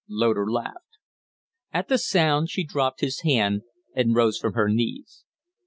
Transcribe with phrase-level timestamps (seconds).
[0.09, 0.97] Loder laughed.
[1.71, 3.61] At the sound she dropped his hand
[3.93, 5.25] and rose from her knees.